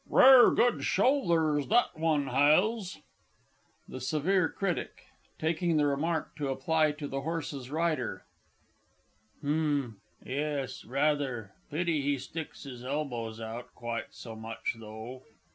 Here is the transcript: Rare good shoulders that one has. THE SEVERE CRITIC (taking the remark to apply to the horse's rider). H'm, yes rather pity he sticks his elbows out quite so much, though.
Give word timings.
Rare 0.09 0.49
good 0.49 0.83
shoulders 0.83 1.67
that 1.67 1.95
one 1.95 2.25
has. 2.25 3.01
THE 3.87 4.01
SEVERE 4.01 4.49
CRITIC 4.49 5.05
(taking 5.37 5.77
the 5.77 5.85
remark 5.85 6.35
to 6.37 6.47
apply 6.49 6.93
to 6.93 7.07
the 7.07 7.21
horse's 7.21 7.69
rider). 7.69 8.25
H'm, 9.43 10.01
yes 10.25 10.85
rather 10.85 11.53
pity 11.69 12.01
he 12.01 12.17
sticks 12.17 12.63
his 12.63 12.83
elbows 12.83 13.39
out 13.39 13.75
quite 13.75 14.15
so 14.15 14.35
much, 14.35 14.75
though. 14.79 15.21